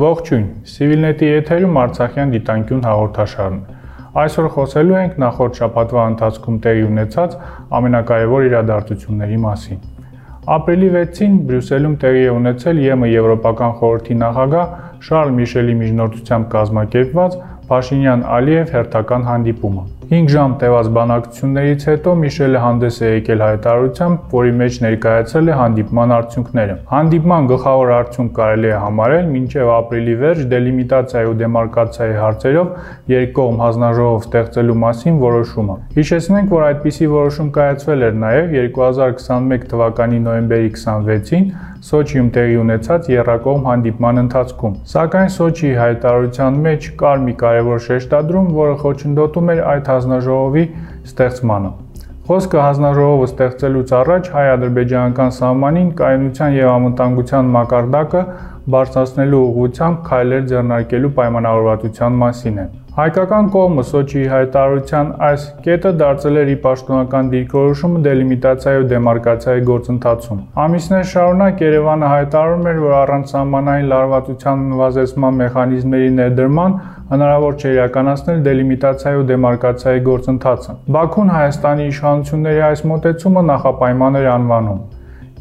Ողջույն, 0.00 0.44
Civilnet-ի 0.64 1.26
եթերում 1.28 1.74
Արցախյան 1.76 2.30
դիտանկյուն 2.32 2.78
հաղորդաշարն 2.86 3.56
է։ 3.58 3.74
Այսօր 4.22 4.46
խոսելու 4.54 4.94
ենք 5.00 5.18
նախորդ 5.20 5.58
շաբաթվա 5.60 6.04
ընթացքում 6.12 6.56
տեղի 6.64 6.86
ունեցած 6.86 7.34
ամենակարևոր 7.78 8.46
իրադարձությունների 8.48 9.36
մասին։ 9.42 9.82
Ապրիլի 10.56 10.88
6-ին 10.96 11.34
Բրյուսելում 11.50 11.96
տեղի 12.06 12.24
է 12.24 12.32
ունեցել 12.38 12.80
ԵՄ 12.86 13.12
Եվրոպական 13.12 13.76
խորհրդի 13.82 14.16
նախագահ 14.22 14.72
Շարլ 15.12 15.36
Միշելի 15.42 15.76
միջնորդությամբ 15.82 16.48
կազմակերպված 16.56 17.36
Փաշինյան-Ալիև 17.68 18.72
հերթական 18.78 19.28
հանդիպումը։ 19.28 19.84
5 20.12 20.26
ժամ 20.28 20.54
տևած 20.60 20.88
բանակցություններից 20.92 21.84
հետո 21.88 22.12
Միշելը 22.22 22.60
հանդես 22.62 22.96
է 23.00 23.12
եկել 23.12 23.42
հայտարարությամբ, 23.42 24.26
որի 24.32 24.50
մեջ 24.58 24.74
ներկայացրել 24.84 25.48
է 25.48 25.54
հանդիպման 25.60 26.12
արդյունքները։ 26.16 26.74
Հանդիպման 26.90 27.48
գլխավոր 27.52 27.92
արդյունք 27.96 28.34
կարելի 28.40 28.68
է 28.68 28.82
համարել 28.82 29.30
մինչև 29.32 29.72
ապրիլի 29.78 30.16
վերջ 30.24 30.44
դելիմիտացիայի 30.52 31.30
ու 31.32 31.38
դեմարկացիայի 31.40 32.16
հարցերով 32.20 32.68
երկկողմ 33.14 33.64
հանձնաժողով 33.64 34.28
ստեղծելու 34.28 34.78
մասին 34.84 35.18
որոշումը։ 35.24 35.78
Հիշեցնենք, 35.96 36.52
որ 36.52 36.68
այդպիսի 36.68 37.12
որոշում 37.16 37.52
կայացվել 37.56 38.08
էր 38.12 38.22
նաև 38.28 38.56
2021 38.60 39.68
թվականի 39.72 40.22
նոյեմբերի 40.28 40.72
26-ին 40.76 41.48
Սոչիում 41.82 42.26
տեղի 42.34 42.58
ունեցած 42.62 43.06
երրակողմ 43.10 43.64
հանդիպման 43.68 44.20
ընթացքում։ 44.20 44.74
Սակայն 44.90 45.30
Սոչիի 45.36 45.70
հայտարարության 45.78 46.58
մեջ 46.66 46.84
կար 47.00 47.22
մի 47.22 47.32
կարևոր 47.40 47.80
շեշտադրում, 47.86 48.52
որը 48.58 48.76
խոչընդոտում 48.82 49.50
էր 49.54 49.62
այդ 49.72 49.90
հանձնաժողովի 49.92 50.62
ստեղծմանը։ 51.10 51.72
Խոսքը 52.28 52.60
հանձնաժողովը 52.62 53.26
ստեղծելուց 53.32 53.94
առաջ 53.98 54.30
հայ-ադրբեջանական 54.36 55.34
սահմանին 55.38 55.88
կայունության 56.02 56.54
եւ 56.58 56.70
անվտանգության 56.76 57.50
մակարդակը 57.56 58.22
բարձրացնելու 58.76 59.42
ուղղությամբ 59.48 59.98
քայլեր 60.12 60.46
ձեռնարկելու 60.54 61.12
պայմանավորվածության 61.18 62.22
մասին 62.22 62.62
է։ 62.62 62.68
Հայկական 62.92 63.46
կողմը 63.48 63.82
Սոչիի 63.88 64.22
հայտարարության 64.28 65.12
այս 65.24 65.44
կետը 65.64 65.92
դարձել 66.00 66.34
էր 66.40 66.50
ի 66.52 66.56
պաշտոնական 66.64 67.30
դիրքորոշումը 67.32 68.00
դելիմիտացիայի 68.06 68.80
ու 68.82 68.88
դեմարկացիայի 68.90 69.62
գործընթացում։ 69.70 70.42
Ամիսներ 70.64 71.06
շարունակ 71.12 71.62
Երևանը 71.64 72.10
հայտարարում 72.12 72.68
էր, 72.72 72.82
որ 72.84 72.94
առանց 72.98 73.32
սահմանային 73.32 73.88
լարվածության 73.94 74.66
նվազեցման 74.74 75.40
մեխանիզմների 75.40 76.12
ներդրման 76.20 76.76
հնարավոր 77.16 77.56
չէ 77.56 77.72
իրականացնել 77.72 78.44
դելիմիտացիայի 78.52 79.20
ու 79.22 79.26
դեմարկացիայի 79.32 80.06
գործընթացը։ 80.12 80.78
Բաքուն 80.92 81.36
Հայաստանի 81.40 81.86
իշխանությունների 81.96 82.64
այս 82.68 82.88
մոտեցումը 82.92 83.46
նախապայման 83.56 84.20
էր 84.20 84.32
անվանում։ 84.36 84.82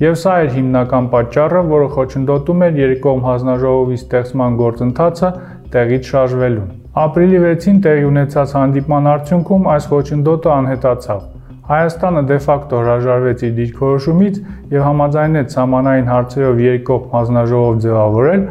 Եվ 0.07 0.22
սա 0.23 0.38
էր 0.45 0.53
հիմնական 0.55 1.11
պատճառը, 1.11 1.66
որը 1.75 1.95
խոչընդոտում 1.99 2.63
էր 2.72 2.83
երկկողմ 2.88 3.25
հանձնաժողովի 3.27 3.99
ստեղծման 4.07 4.61
գործընթացը 4.63 5.33
տեղից 5.75 6.16
շարժվելուն։ 6.16 6.79
Ապրիլի 6.92 7.38
6-ին 7.39 7.78
տեղի 7.84 8.02
ունեցած 8.03 8.53
հանդիպման 8.58 9.06
արդյունքում 9.08 9.67
այս 9.73 9.86
խոչընդոտը 9.92 10.50
անհետացավ։ 10.52 11.22
Հայաստանը 11.70 12.23
դե 12.31 12.39
ֆակտո 12.45 12.81
հրաժարվեց 12.81 13.44
իր 13.47 13.53
դիրքորոշումից 13.59 14.39
եւ 14.75 14.84
համաձայնեց 14.88 15.56
սահմանային 15.56 16.12
հարցերով 16.12 16.59
երկկողմ 16.66 17.16
հանձնաժողով 17.16 17.80
ձևավորել, 17.86 18.44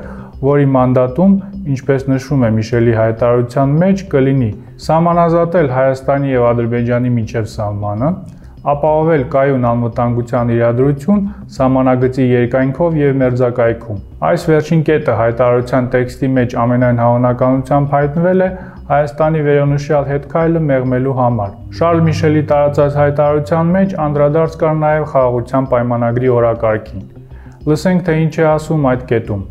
որի 0.49 0.71
մանդատում, 0.81 1.35
ինչպես 1.77 2.09
նշվում 2.15 2.47
է 2.49 2.51
Միշելի 2.57 2.97
հայտարարության 2.97 3.77
մեջ, 3.85 4.05
կլինի 4.17 4.51
սահմանազատել 4.89 5.73
Հայաստանի 5.77 6.33
եւ 6.33 6.49
Ադրբեջանի 6.55 7.13
միջև 7.21 7.51
սահմանը, 7.61 8.11
ապահովել 8.69 9.23
կայուն 9.33 9.63
անվտանգության 9.65 10.51
իրադրություն 10.53 11.21
սահմանագծի 11.55 12.25
երկայնքով 12.31 12.97
եւ 13.01 13.15
մերձակայքում։ 13.21 14.03
Այս 14.31 14.43
վերջին 14.51 14.83
կետը 14.89 15.15
հայտարարության 15.21 15.87
տեքստի 15.95 16.29
մեջ 16.39 16.57
ամենայն 16.65 17.01
հավանականությամբ 17.01 17.95
հայտնվել 17.97 18.45
է 18.45 18.49
Հայաստանի 18.91 19.41
վերոնշյալ 19.47 20.07
հետքայլը 20.11 20.63
մեղմելու 20.67 21.15
համար։ 21.21 21.55
Շարլ 21.79 22.03
Միշելի 22.09 22.43
տարածած 22.51 22.99
հայտարարության 23.01 23.71
մեջ 23.77 23.95
անդրադարձ 24.07 24.59
կար 24.65 24.77
նաև 24.83 25.07
խաղաղության 25.15 25.71
պայմանագրի 25.73 26.35
օրակարգին։ 26.41 27.09
Լսենք 27.71 28.05
թե 28.11 28.19
ինչ 28.27 28.35
է 28.43 28.47
ասում 28.57 28.93
այդ 28.93 29.09
կետում։ 29.15 29.49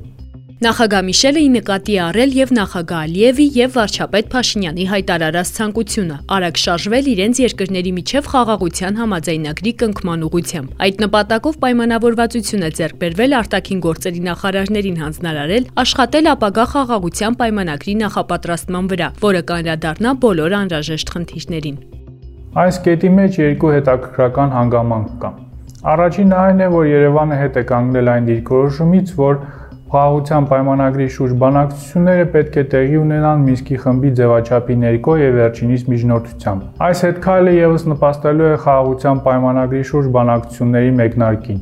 Նախագահ 0.60 1.04
Միշելը 1.08 1.40
ի 1.40 1.50
նկատի 1.54 1.94
առել 2.04 2.34
եւ 2.36 2.50
նախագահ 2.56 3.04
Ալիևի 3.08 3.44
եւ 3.56 3.76
վարչապետ 3.78 4.26
Փաշինյանի 4.34 4.88
հայտարարած 4.90 5.52
ցանկությունը 5.56 6.16
արագ 6.36 6.58
շարժվել 6.64 7.06
իրենց 7.12 7.40
երկրների 7.40 7.94
միջև 8.00 8.28
խաղաղության 8.34 8.98
համաձայնագրի 9.00 9.72
կնքման 9.80 10.26
ուղղությամբ։ 10.28 10.74
Այդ 10.84 11.00
նպատակով 11.04 11.56
պայմանավորվածություն 11.64 12.66
է 12.68 12.72
ձեռք 12.76 12.98
բերվել 13.00 13.38
արտաքին 13.40 13.80
գործերի 13.88 14.24
նախարարներին 14.28 15.00
հանձնարարել 15.00 15.70
աշխատել 15.80 16.28
ապագա 16.36 16.66
խաղաղության 16.76 17.40
պայմանագրի 17.40 17.96
նախապատրաստման 18.04 18.92
վրա, 18.92 19.08
որը 19.24 19.42
կանրադառնա 19.54 20.12
բոլոր 20.28 20.58
անհրաժեշտ 20.60 21.14
խնդիրներին։ 21.16 21.78
Այս 22.60 22.82
կետի 22.84 23.14
մեջ 23.16 23.40
երկու 23.48 23.72
հետաքրքրական 23.80 24.52
հանգամանք 24.60 25.16
կա։ 25.24 25.32
Առաջինը 25.80 26.36
այն 26.44 26.60
է, 26.60 26.66
որ 26.76 26.86
Երևանը 26.90 27.36
հետ 27.40 27.58
է 27.60 27.62
կանգնել 27.70 28.10
այն 28.12 28.26
դիրքորոշումից, 28.28 29.12
որ 29.16 29.38
Խաղաղության 29.90 30.48
պայմանագրի 30.50 31.06
շուրջ 31.14 31.32
բանակցությունները 31.42 32.26
պետք 32.34 32.58
է 32.62 32.64
տեղի 32.74 32.98
ունենան 33.00 33.40
Մինսկի 33.46 33.80
խմբի 33.86 34.12
ձևաչափի 34.20 34.76
ներկո 34.84 35.16
եւ 35.18 35.40
վերջինիս 35.40 35.86
միջնորդությամբ։ 35.94 36.84
Այս 36.90 37.02
հետ 37.08 37.18
քայլը 37.24 37.56
եւս 37.56 37.88
նպաստելու 37.96 38.48
է 38.52 38.54
խաղաղության 38.68 39.24
պայմանագրի 39.26 39.84
շուրջ 39.90 40.14
բանակցությունների 40.20 40.96
մեկնարկին։ 41.02 41.60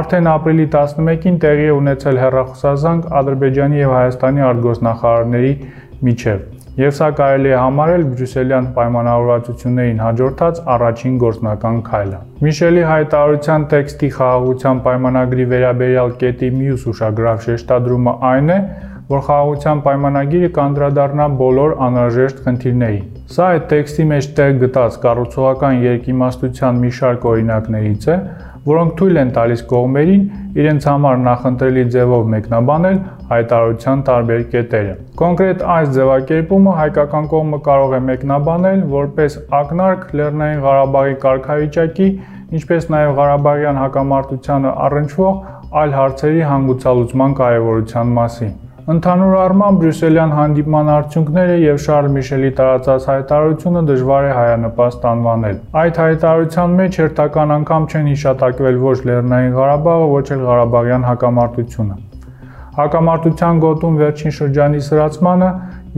Արդեն 0.00 0.32
ապրիլի 0.32 0.68
11-ին 0.80 1.40
տեղի 1.44 1.68
է 1.68 1.78
ունեցել 1.84 2.24
հերրախոսազանգ 2.24 3.14
Ադրբեջանի 3.20 3.82
եւ 3.84 3.96
Հայաստանի 4.00 4.50
արտգործնախարարների 4.50 5.56
միջև 6.08 6.55
եւ 6.76 6.90
սա 6.92 7.06
կարելի 7.18 7.52
է 7.54 7.56
համարել 7.56 8.02
բրյուսելյան 8.10 8.66
պայմանավորվածություններին 8.76 10.00
հաջորդած 10.04 10.58
առաջին 10.74 11.14
գործնական 11.22 11.78
քայլը։ 11.86 12.18
Միշելի 12.44 12.82
հայտարարության 12.90 13.64
տեքստի 13.70 14.10
խաղաղության 14.16 14.82
պայմանագրի 14.86 15.46
վերաբերյալ 15.52 16.12
կետի 16.20 16.50
մյուս 16.56 16.84
ուշագրավ 16.92 17.40
շեշտադրումը 17.46 18.14
այն 18.32 18.52
է, 18.52 18.58
որ 19.06 19.24
խաղաղության 19.30 19.80
պայմանագիրը 19.86 20.50
կանդրադառնա 20.58 21.26
բոլոր 21.40 21.74
անհրաժեշտ 21.86 22.44
խնդիրներին։ 22.44 23.08
Սա 23.36 23.48
այդ 23.56 23.66
տեքստի 23.72 24.06
մեջ 24.12 24.28
տեղ 24.36 24.56
գտած 24.66 24.96
կառուցողական 25.06 25.80
երկիմաստության 25.86 26.80
մի 26.84 26.90
շարք 27.00 27.26
օրինակներից 27.32 28.08
է, 28.12 28.16
որոնք 28.66 28.94
թույլ 28.98 29.18
են 29.22 29.28
տալիս 29.36 29.60
կողմերին 29.70 30.22
իրենց 30.60 30.86
համար 30.90 31.20
նախընտրելի 31.26 31.84
ձևով 31.94 32.24
մեկնաբանել 32.32 32.98
հայտարարության 33.30 34.02
տարբեր 34.08 34.42
կետերը։ 34.54 34.96
Կոնկրետ 35.22 35.64
այս 35.76 35.92
ձևակերպումը 35.96 36.74
հայկական 36.80 37.30
կողմը 37.34 37.60
կարող 37.70 37.96
է 37.96 38.02
մեկնաբանել 38.10 38.84
որպես 38.96 39.38
ակնարկ 39.60 40.04
Լեռնային 40.20 40.62
Ղարաբաղի 40.66 41.16
կարգավիճակի, 41.26 42.10
ինչպես 42.58 42.92
նաև 42.96 43.16
Ղարաբաղյան 43.22 43.82
հակամարտությանը 43.86 44.76
առնչվող 44.90 45.42
այլ 45.82 45.98
հարցերի 46.02 46.46
հանգուցալուծման 46.52 47.40
կարևորության 47.42 48.14
մասին։ 48.20 48.54
Ընդհանուր 48.86 49.32
առմամբ 49.34 49.80
Բրյուսելյան 49.82 50.32
հանդիպման 50.36 50.88
արդյունքները 50.94 51.54
եւ 51.58 51.78
Շարլ 51.82 52.08
Միշելի 52.16 52.50
տարածած 52.58 53.06
հայտարարությունը 53.10 53.80
դժվար 53.88 54.26
է 54.26 54.34
հայանպաստ 54.36 55.06
անվանել։ 55.10 55.56
Այդ 55.80 55.96
հայտարարության 56.02 56.76
մեջ 56.80 56.98
հերթական 57.00 57.54
անգամ 57.56 57.88
չեն 57.90 58.06
հիշատակվել 58.12 58.78
ոչ 58.84 58.94
Լեռնային 59.08 59.56
Ղարաբաղը, 59.56 60.04
ոչ 60.12 60.26
էլ 60.36 60.44
Ղարաբաղյան 60.50 61.06
հակամարտությունը։ 61.08 61.96
Հակամարտության 62.76 63.64
գոտում 63.66 63.98
վերջին 64.06 64.36
շրջանի 64.38 64.84
սրացմանը 64.86 65.50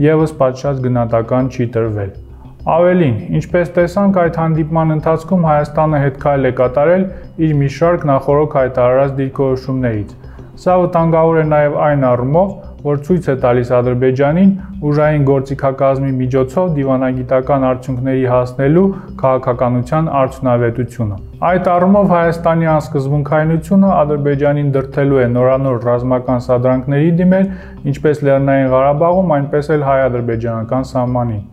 եւս 0.09 0.33
պատշաճ 0.41 0.81
գնահատական 0.87 1.51
չի 1.53 1.69
տրվել։ 1.77 2.09
Ավելին, 2.79 3.19
ինչպես 3.37 3.69
տեսանք, 3.77 4.17
այդ 4.23 4.41
հանդիպման 4.41 4.95
ընթացքում 4.97 5.45
Հայաստանը 5.49 6.01
հետ 6.07 6.17
քայլ 6.25 6.49
է 6.49 6.53
կատարել 6.57 7.05
իր 7.45 7.53
մի 7.61 7.69
շարք 7.77 8.09
նախորոք 8.09 8.57
հայտարարած 8.59 9.13
դիրքորոշումներից։ 9.21 10.17
Սա 10.59 10.73
վտանգավոր 10.81 11.37
է 11.39 11.43
նաև 11.53 11.77
այն 11.85 12.01
առումով, 12.09 12.49
որ 12.83 12.99
ցույց 13.05 13.25
է 13.31 13.35
տալիս 13.43 13.69
Ադրբեջանին 13.75 14.51
ուժային 14.89 15.23
գործիքակազմի 15.29 16.11
միջոցով 16.19 16.69
դիվանագիտական 16.77 17.65
արդյունքների 17.69 18.25
հասնելու 18.33 18.85
քաղաքականության 19.19 20.09
արդյունավետությունը։ 20.21 21.19
Այդ 21.49 21.69
առումով 21.75 22.09
Հայաստանի 22.15 22.69
անսկզբունքայնությունը 22.75 23.91
Ադրբեջանին 23.99 24.73
դրթելու 24.79 25.19
է 25.19 25.27
նորանոր 25.35 25.79
ռազմական 25.89 26.43
սադրանքների 26.47 27.11
դիմել, 27.19 27.47
ինչպես 27.91 28.23
Լեռնային 28.29 28.73
Ղարաբաղում, 28.75 29.33
այնպես 29.39 29.71
էլ 29.75 29.87
հայ-ադրբեջանական 29.89 30.87
սահմանին։ 30.93 31.43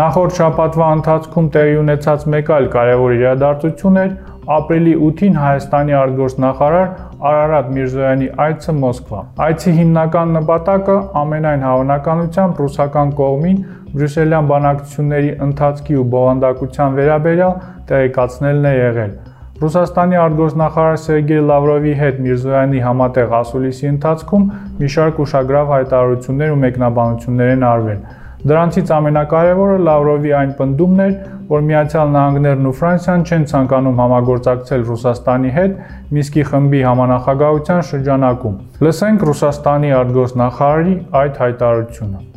Նախորդ 0.00 0.36
շաբաթվա 0.38 0.88
ընթացքում 1.00 1.46
տեղի 1.54 1.72
ունեցած 1.80 2.24
մեկ 2.30 2.50
այլ 2.56 2.66
կարևոր 2.74 3.14
իրադարձություն 3.16 3.96
էր 4.04 4.12
ապրիլի 4.48 4.92
8-ին 4.96 5.34
Հայաստանի 5.36 5.94
արտգործնախարար 6.00 6.86
Արարատ 7.30 7.66
Միրզոյանի 7.76 8.28
այցը 8.44 8.74
Մոսկվա։ 8.80 9.20
Այցի 9.46 9.74
հիմնական 9.78 10.32
նպատակը 10.36 10.96
ամենայն 11.20 11.64
հավանականությամբ 11.68 12.62
ռուսական 12.64 13.12
կողմին 13.20 13.58
բրյուսելյան 13.90 14.48
բանակցությունների 14.50 15.32
ընթացքի 15.48 15.98
ու 16.00 16.06
բովանդակության 16.14 16.96
վերաբերյալ 17.00 17.52
տեղեկացնելն 17.90 18.70
է 18.70 18.72
եղել։ 18.80 19.12
Ռուսաստանի 19.60 20.16
արտգործնախարար 20.24 20.98
Սերգեյ 21.04 21.42
Լավրովի 21.50 21.90
հետ 22.00 22.20
Միրզոյանի 22.24 22.80
համատեղ 22.86 23.34
ասուլիսի 23.40 23.90
ընթացքում 23.90 24.46
մի 24.80 24.88
շարք 24.94 25.20
ուշագրավ 25.26 25.74
հայտարարություններ 25.74 26.54
ու 26.54 26.60
մեկնաբանություններ 26.64 27.52
են 27.58 27.66
արվել։ 27.74 28.00
Դրանցից 28.40 28.90
ամենակարևորը 28.96 29.74
Լավրովի 29.84 30.30
այն 30.38 30.52
պնդումն 30.60 31.02
էր, 31.04 31.12
որ 31.50 31.66
Միացյալ 31.66 32.14
Նահանգներն 32.14 32.70
ու 32.70 32.72
Ֆրանսիան 32.78 33.26
չեն 33.26 33.44
ցանկանում 33.52 34.00
համագործակցել 34.00 34.86
Ռուսաստանի 34.90 35.52
հետ 35.58 35.76
Միսկի 36.16 36.46
խմբի 36.54 36.82
համանախագահության 36.88 37.86
շրջանակում։ 37.92 38.58
Լսենք 38.88 39.28
Ռուսաստանի 39.30 39.94
արտգործնախարարի 40.00 40.98
այդ 41.20 41.40
հայտարարությունը։ 41.44 42.29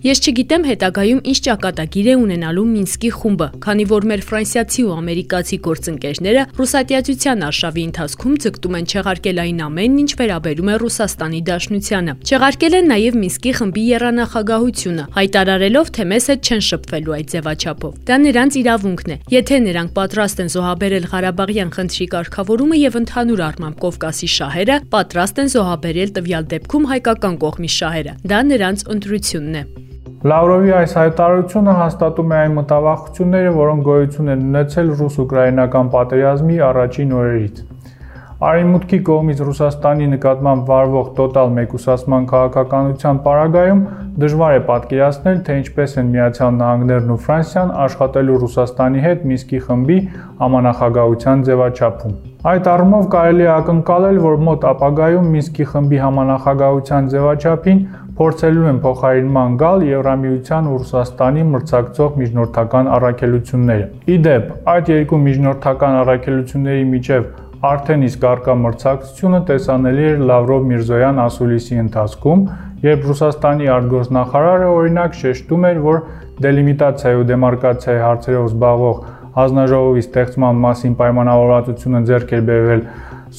Ես 0.00 0.22
չգիտեմ 0.24 0.62
հետագայում 0.64 1.18
ինչ 1.28 1.38
ճակատագիր 1.44 2.06
է 2.08 2.12
ունենալու 2.16 2.62
Մինսկի 2.70 3.08
խումբը, 3.12 3.48
քանի 3.60 3.84
որ 3.90 4.04
մեր 4.08 4.20
ֆրանսիացի 4.30 4.84
ու 4.88 4.92
ամերիկացի 4.96 5.58
գործընկերները 5.66 6.44
ռուսատիացության 6.56 7.44
արշավի 7.44 7.84
ընթացքում 7.90 8.38
ձգտում 8.44 8.78
են 8.80 8.88
չեղարկել 8.88 9.40
այն 9.44 9.60
ամենն, 9.66 9.98
ինչ 10.00 10.10
վերաբերում 10.20 10.70
է 10.70 10.76
Ռուսաստանի 10.80 11.40
Դաշնությանը։ 11.50 12.14
Չեղարկել 12.30 12.76
են 12.80 12.88
նաև 12.90 13.18
Մինսկի 13.20 13.52
խմբի 13.60 13.84
երանախագահությունը, 13.90 15.04
հայտարարելով, 15.20 15.92
թե 16.00 16.08
մեզ 16.08 16.30
հետ 16.32 16.48
չեն 16.48 16.64
շփվելու 16.70 17.14
այդ 17.20 17.28
ձևաչափով։ 17.36 17.92
Դա 18.08 18.18
նրանց 18.24 18.58
իրավունքն 18.64 19.12
է։ 19.12 19.20
Եթե 19.36 19.60
նրանք 19.68 19.94
պատրաստ 20.00 20.40
են 20.40 20.50
զոհաբերել 20.56 21.10
Ղարաբաղյան 21.12 21.74
խնդրի 21.76 22.08
կարգավորումը 22.16 22.80
եւ 22.88 22.98
ընդհանուր 23.04 23.44
առմամբ 23.50 23.80
Կովկասի 23.84 24.32
շահերը, 24.40 24.80
պատրաստ 24.96 25.44
են 25.44 25.54
զոհաբերել 25.60 26.16
տվյալ 26.16 26.50
դեպքում 26.56 26.90
հայկական 26.94 27.40
կողմի 27.44 27.72
շահերը։ 27.76 28.18
Դա 28.30 28.42
նրանց 28.54 28.88
ընտրությունն 28.96 29.60
է։ 29.60 29.89
Լավրովի 30.20 30.72
այս 30.76 30.94
հայտարարությունը 30.98 31.74
հաստատում 31.78 32.32
է 32.34 32.34
այն 32.38 32.56
մտավախությունները, 32.58 33.52
որոնք 33.56 33.86
գոյություն 33.86 34.26
են 34.34 34.42
ունեցել 34.50 34.90
ռուս-ուկրաինական 34.98 35.88
պատերազմի 35.94 36.58
առաջին 36.66 37.14
օրերից։ 37.20 37.62
Արևմուտքի 38.50 38.98
կողմից 39.06 39.40
Ռուսաստանի 39.46 40.10
նկատմամբ 40.10 40.68
վարվող 40.68 41.08
տոտալ 41.16 41.50
մեկուսացման 41.56 42.28
քաղաքականության 42.30 43.22
պարագայում 43.24 43.82
դժվար 44.20 44.56
է 44.56 44.62
պատկերացնել, 44.68 45.40
թե 45.48 45.56
ինչպես 45.60 45.96
են 46.00 46.12
Միացյալ 46.14 46.54
Նահանգներն 46.60 47.12
ու 47.16 47.18
Ֆրանսիան 47.24 47.74
աշխատելու 47.84 48.38
Ռուսաստանի 48.44 49.04
հետ 49.08 49.26
Միսկի 49.30 49.60
խմբի 49.68 49.98
համանախագահության 50.40 51.44
ձևաչափում։ 51.48 52.14
Այդ 52.50 52.68
առումով 52.72 53.08
կարելի 53.12 53.44
է 53.44 53.50
ակնկալել, 53.52 54.18
որ 54.24 54.36
մոտ 54.48 54.62
ապագայում 54.70 55.26
Միսկի 55.36 55.64
խմբի 55.70 55.98
համանախագահության 56.00 57.10
ձևաչափին 57.12 57.82
փորձելու 58.20 58.64
են 58.68 58.78
փոխարինման 58.84 59.54
գալ 59.60 59.82
Եվրամիության 59.88 60.66
ու 60.68 60.78
Ռուսաստանի 60.80 61.44
մրցակցող 61.50 62.16
միջնորդական 62.20 62.88
առաքելությունները։ 62.96 63.86
Իդեպ, 64.14 64.50
այդ 64.72 64.90
երկու 64.92 65.20
միջնորդական 65.22 65.96
առաքելությունների 66.00 66.82
միջև 66.90 67.30
արդեն 67.70 68.04
իսկ 68.08 68.26
արկա 68.32 68.56
մրցակցությունը 68.60 69.40
տեսանելի 69.48 70.04
էր 70.10 70.20
Լավրով 70.30 70.68
Միրզոյան 70.68 71.22
ասուլիսի 71.24 71.80
ընթացքում, 71.84 72.44
երբ 72.84 73.08
Ռուսաստանի 73.10 73.70
արտգործնախարարը 73.76 74.68
օրինակ 74.80 75.16
շեշտում 75.20 75.66
էր, 75.70 75.80
որ 75.88 76.02
դելիմիտացիայի 76.44 77.20
ու 77.20 77.28
դեմարկացիայի 77.32 78.02
հարցերով 78.04 78.50
զբաղվող 78.50 79.00
հանձնաժողովի 79.40 80.04
ստեղծման 80.08 80.60
մասին 80.66 80.98
պայմանավորվածությունը 81.00 82.04
ձեռք 82.10 82.36
էր 82.40 82.44
բերվել 82.50 82.84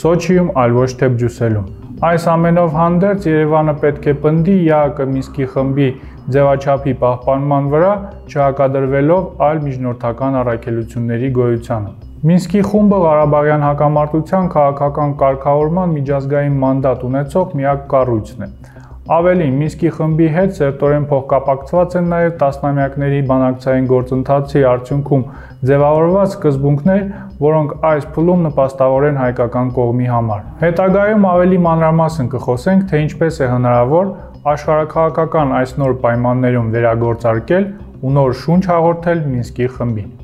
Սոչիում, 0.01 0.57
այլ 0.61 0.81
ոչ 0.81 0.91
թե 1.01 1.15
Բրյուսելում։ 1.17 1.80
Այս 2.01 2.23
ամենով 2.31 2.71
հանդերձ 2.73 3.25
Երևանը 3.29 3.73
պետք 3.81 4.05
է 4.09 4.13
պնդի 4.23 4.53
ԵԱԿ 4.61 5.05
Միսկի 5.11 5.45
խմբի 5.51 5.89
ձևաչափի 6.33 6.93
պահպանման 7.03 7.67
վրա, 7.73 7.91
չհակադրվելով 8.31 9.43
այլ 9.49 9.61
միջնորդական 9.67 10.39
առաքելությունների 10.41 11.31
գոյությանը։ 11.37 11.93
Մինսկի 12.31 12.65
խումբը 12.71 13.01
Ղարաբաղյան 13.05 13.65
հակամարտության 13.69 14.51
քաղաքական 14.57 15.17
կարգավորման 15.21 15.97
միջազգային 16.01 16.61
մանդատ 16.65 17.09
ունեցող 17.11 17.57
միակ 17.61 17.89
կառույցն 17.93 18.47
է։ 18.49 18.80
Ավելին, 19.09 19.53
Միսկի 19.57 19.89
խմբի 19.97 20.25
հետ 20.29 20.51
սերտորեն 20.59 21.05
փոխկապակցված 21.09 21.95
են 21.97 22.11
նաև 22.11 22.35
տասնամյակների 22.43 23.21
բանակցային 23.31 23.87
գործընթացի 23.89 24.61
արդյունքում 24.71 25.23
ձևավորված 25.71 26.35
սկզբունքներ, 26.35 27.01
որոնք 27.41 27.73
այս 27.91 28.07
փուլում 28.13 28.45
նպաստավոր 28.45 29.09
են 29.09 29.19
հայկական 29.23 29.73
կողմի 29.81 30.13
համար։ 30.13 30.45
Հետագայում 30.61 31.27
ավելի 31.33 31.61
մանրամասն 31.65 32.31
կխոսենք, 32.37 32.87
թե 32.93 33.03
ինչպես 33.09 33.41
է 33.41 33.51
հնարավոր 33.57 34.15
աշխարհակաղակական 34.53 35.59
այս 35.65 35.77
նոր 35.81 36.01
պայմաններում 36.05 36.73
վերագործարկել 36.77 37.71
ու 38.05 38.17
նոր 38.21 38.41
շունչ 38.45 38.65
հաղորդել 38.69 39.29
Մինսկի 39.33 39.73
խմբին։ 39.79 40.20